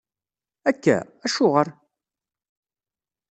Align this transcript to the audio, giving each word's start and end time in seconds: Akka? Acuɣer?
Akka? 0.69 0.97
Acuɣer? 1.25 1.67